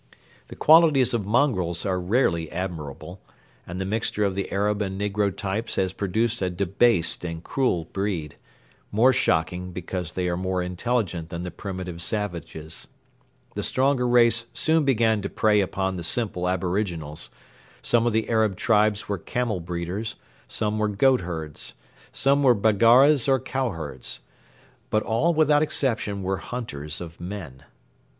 [0.47, 3.21] The qualities of mongrels are rarely admirable,
[3.67, 7.85] and the mixture of the Arab and negro types has produced a debased and cruel
[7.85, 8.35] breed,
[8.91, 12.87] more shocking because they are more intelligent than the primitive savages.
[13.53, 17.29] The stronger race soon began to prey upon the simple aboriginals;
[17.83, 20.15] some of the Arab tribes were camel breeders;
[20.47, 21.75] some were goat herds;
[22.11, 24.21] some were Baggaras or cow herds.
[24.89, 27.65] But all, without exception, were hunters of men.